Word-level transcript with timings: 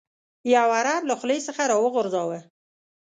یو 0.55 0.67
عرب 0.77 1.01
له 1.09 1.15
خولې 1.19 1.37
څخه 1.47 1.61
راوغورځاوه. 1.71 2.39